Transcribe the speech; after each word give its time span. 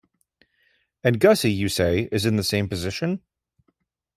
And 1.03 1.19
Gussie, 1.19 1.51
you 1.51 1.69
say, 1.69 2.09
is 2.11 2.25
in 2.25 2.35
the 2.35 2.43
same 2.43 2.67
position? 2.67 3.21